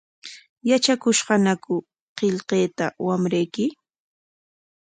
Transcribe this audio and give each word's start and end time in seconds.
¿Yatrakushqañaku 0.69 1.75
qillqayta 2.17 2.85
wamrayki? 3.05 3.65